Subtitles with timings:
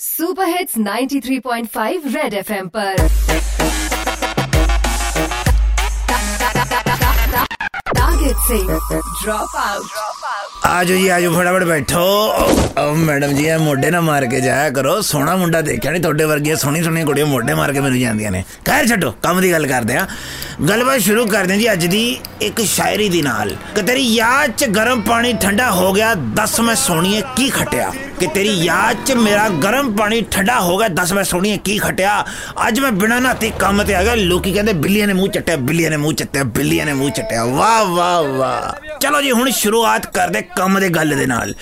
[0.00, 2.96] Super hits 93.5 red FM पर
[7.94, 8.58] target से
[9.22, 9.84] drop out
[10.66, 12.00] ਆਜੋ ਜੀ ਆਜੋ ਫਟਾਫਟ ਬੈਠੋ
[12.78, 16.24] ਉਹ ਮੈਡਮ ਜੀ ਇਹ ਮੋਢੇ ਨਾ ਮਾਰ ਕੇ ਜਾਇਆ ਕਰੋ ਸੋਹਣਾ ਮੁੰਡਾ ਦੇਖਿਆ ਨਹੀਂ ਤੁਹਾਡੇ
[16.24, 19.66] ਵਰਗੀਆਂ ਸੋਹਣੀ ਸੋਹਣੀ ਕੁੜੀਆਂ ਮੋਢੇ ਮਾਰ ਕੇ ਮੈਨੂੰ ਜਾਂਦੀਆਂ ਨੇ ਖੈਰ ਛੱਡੋ ਕੰਮ ਦੀ ਗੱਲ
[19.66, 20.06] ਕਰਦੇ ਆ
[20.68, 24.65] ਗੱਲਬਾਤ ਸ਼ੁਰੂ ਕਰਦੇ ਹਾਂ ਜੀ ਅੱਜ ਦੀ ਇੱਕ ਸ਼ਾਇਰੀ ਦੀ ਨਾਲ ਕਿ ਤੇਰੀ ਯਾਦ 'ਚ
[24.65, 27.93] ਗਰਮ ਪਾਣੀ ਠੰਡਾ ਹੋ ਗਿਆ, ਦੱਸ ਮੈਂ ਸੋਹਣੀਏ ਕੀ ਖਟਿਆ?
[28.19, 32.25] ਕਿ ਤੇਰੀ ਯਾਦ 'ਚ ਮੇਰਾ ਗਰਮ ਪਾਣੀ ਠੰਡਾ ਹੋ ਗਿਆ, ਦੱਸ ਮੈਂ ਸੋਹਣੀਏ ਕੀ ਖਟਿਆ?
[32.67, 35.89] ਅੱਜ ਮੈਂ ਬਿਨਾਂ ਨਹਾਤੇ ਕੰਮ ਤੇ ਆ ਗਿਆ, ਲੋਕੀ ਕਹਿੰਦੇ ਬਿੱਲੀਆਂ ਨੇ ਮੂੰਹ ਚੱਟਿਆ, ਬਿੱਲੀਆਂ
[35.91, 40.41] ਨੇ ਮੂੰਹ ਚੱਟਿਆ, ਬਿੱਲੀਆਂ ਨੇ ਮੂੰਹ ਚੱਟਿਆ। ਵਾਹ ਵਾਹ ਵਾਹ। ਚਲੋ ਜੀ, ਹੁਣ ਸ਼ੁਰੂਆਤ ਕਰਦੇ
[40.41, 41.53] ਕੰਮ ਦੇ ਗੱਲ ਦੇ ਨਾਲ।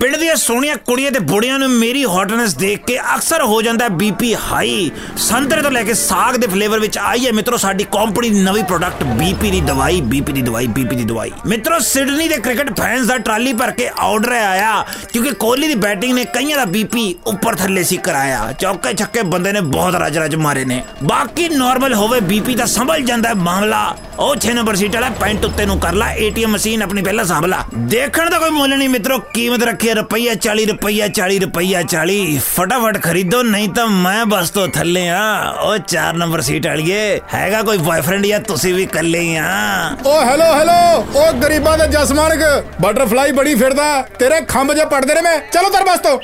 [0.00, 4.34] ਪਿੰਡ ਦੀਆਂ ਸੋਹਣੀਆਂ ਕੁੜੀਆਂ ਤੇ ਬੁੜੀਆਂ ਨੂੰ ਮੇਰੀ ਹੌਟਨੈਸ ਦੇਖ ਕੇ ਅਕਸਰ ਹੋ ਜਾਂਦਾ ਬੀਪੀ
[4.34, 8.42] ਹਾਈ ਸੰਤਰੇ ਤੋਂ ਲੈ ਕੇ ਸਾਗ ਦੇ ਫਲੇਵਰ ਵਿੱਚ ਆਈ ਹੈ ਮਿੱਤਰੋ, ਸਾਡੀ ਕੰਪਨੀ ਦੀ
[8.42, 12.72] ਨਵੀਂ ਪ੍ਰੋਡਕਟ ਬੀਪੀ ਦੀ ਦਵਾਈ ਬੀਪੀ ਦੀ ਦਵਾਈ ਬੀਪੀ ਦੀ ਦਵਾਈ। ਮਿੱਤਰੋ, ਸਿਡਨੀ ਦੇ ਕ੍ਰਿਕਟ
[12.78, 17.14] ਫੈਨਸ ਦਾ ਟਰਾਲੀ ਭਰ ਕੇ ਆਰਡਰ ਆਇਆ, ਕਿਉਂਕਿ ਕੋਹਲੀ ਦੀ ਬੈਟਿੰਗ ਨੇ ਕਈਆਂ ਦਾ ਬੀਪੀ
[17.26, 21.94] ਉੱਪਰ ਥੱਲੇ ਸੀ ਕਰਾਇਆ। ਚੌਕੇ ਛੱਕੇ ਬੰਦੇ ਨੇ ਬਹੁਤ ਰਜ ਰਜ ਮਾਰੇ ਨੇ। ਬਾਕੀ ਨਾਰਮਲ
[21.94, 23.82] ਹੋਵੇ ਬੀਪੀ ਤਾਂ ਸੰਭਲ ਜਾਂਦਾ ਹੈ ਮਾਮਲਾ।
[24.18, 27.44] ਉਹ 6 ਨੰਬਰ ਸੀਟ ਵਾਲਾ ਪੈਂਟ ਉੱਤੇ ਨੂੰ ਕਰ ਲੈ, ਏਟੀਐਮ ਮਸ਼ੀਨ ਆਪਣੀ ਪਹਿਲਾਂ ਸਾਂਭ
[27.46, 31.82] ਲਾ ਦੇਖਣ ਦਾ ਕੋਈ ਮੁੱਲ ਨਹੀਂ ਮਿੱਤਰੋ, ਕੀਮਤ ਰੱਖੀ ਹੈ ਰੁਪਈਆ 40 ਰੁਪਈਆ 40 ਰੁਪਈਆ
[31.84, 35.22] 40 ਫਟਾਫਟ ਖਰੀਦੋ, ਨਹੀਂ ਤਾਂ ਮੈਂ ਬਸ ਤੋਂ ਥੱਲੇ ਆ।
[35.62, 40.20] ਉਹ 4 ਨੰਬਰ ਸੀਟ ਵਾਲੀਏ, ਹੈਗਾ ਕੋਈ ਬॉयਫ੍ਰੈਂਡ ਜਾਂ ਤੁਸੀਂ ਵੀ ਇਕੱਲੇ ਹੀ ਆ। ਓ
[40.24, 40.72] ਹੈਲੋ ਹੈਲੋ।
[41.20, 42.40] ਓ ਗਰੀਬਾਂ ਦਾ ਜਸਮਾਨਕ
[42.80, 43.84] ਬਟਰਫਲਾਈ ਬੜੀ ਫਿਰਦਾ
[44.18, 46.18] ਤੇਰੇ ਖੰਭ ਜੇ ਪੜਦੇ ਨੇ ਮੈਂ। ਚਲੋ ਤਰ ਬਸ ਤੋਂ।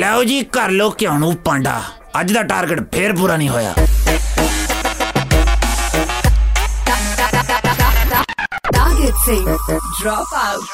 [0.00, 1.80] ਲਓ ਜੀ ਕਰ ਲੋ ਕਿਉਂ ਨੂੰ ਪਾਂਡਾ।
[2.20, 3.74] ਅੱਜ ਦਾ ਟਾਰਗੇਟ ਫੇਰ ਪੂਰਾ ਨਹੀਂ ਹੋਇਆ।
[8.72, 9.36] ਟਾਰਗੇਟ ਸੇ
[10.00, 10.64] ਡ੍ਰੌਪ ਆਊਟ